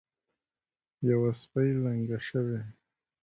یوه 1.09 1.31
سپۍ 1.41 1.69
لنګه 1.83 2.19
شوې. 2.27 2.61